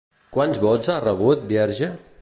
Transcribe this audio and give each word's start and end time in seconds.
Quants 0.37 0.61
vots 0.63 0.91
ha 0.93 0.97
rebut 1.05 1.45
Bierge? 1.53 1.95